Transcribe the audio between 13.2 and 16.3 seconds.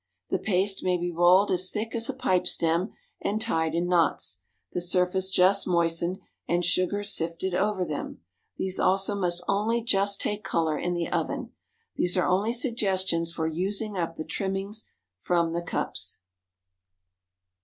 for using up the trimmings from the cups.